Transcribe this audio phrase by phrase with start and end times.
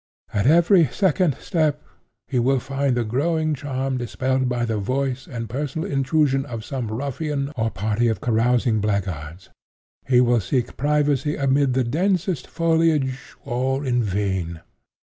[0.33, 1.79] At every second step,
[2.27, 6.87] he will find the growing charm dispelled by the voice and personal intrusion of some
[6.91, 9.49] ruffian or party of carousing blackguards.
[10.07, 14.61] He will seek privacy amid the densest foliage, all in vain.